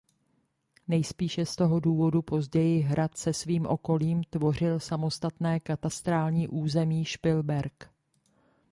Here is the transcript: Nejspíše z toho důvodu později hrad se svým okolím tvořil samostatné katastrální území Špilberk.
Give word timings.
Nejspíše 0.87 1.45
z 1.45 1.55
toho 1.55 1.79
důvodu 1.79 2.21
později 2.21 2.79
hrad 2.81 3.17
se 3.17 3.33
svým 3.33 3.65
okolím 3.65 4.23
tvořil 4.23 4.79
samostatné 4.79 5.59
katastrální 5.59 6.47
území 6.47 7.05
Špilberk. 7.05 7.89